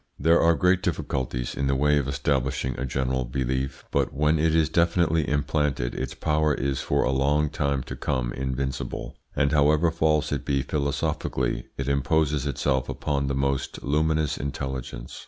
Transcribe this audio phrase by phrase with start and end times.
[0.17, 4.55] There are great difficulties in the way of establishing a general belief, but when it
[4.55, 9.91] is definitely implanted its power is for a long time to come invincible, and however
[9.91, 15.19] false it be philosophically it imposes itself upon the most luminous intelligence.